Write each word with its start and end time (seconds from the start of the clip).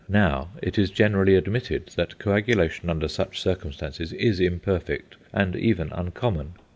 Now, 0.09 0.49
it 0.63 0.79
is 0.79 0.89
generally 0.89 1.35
admitted 1.35 1.89
that 1.95 2.17
coagulation 2.17 2.89
under 2.89 3.07
such 3.07 3.39
circumstances 3.39 4.11
is 4.13 4.39
imperfect 4.39 5.15
and 5.31 5.55
even 5.55 5.91
uncommon. 5.91 6.53